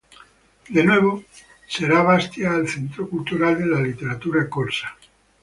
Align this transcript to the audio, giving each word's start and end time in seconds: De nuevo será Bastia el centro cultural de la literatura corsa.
De 0.69 0.83
nuevo 0.83 1.23
será 1.67 2.01
Bastia 2.01 2.55
el 2.55 2.67
centro 2.67 3.07
cultural 3.07 3.55
de 3.59 3.67
la 3.67 3.79
literatura 3.79 4.49
corsa. 4.49 4.95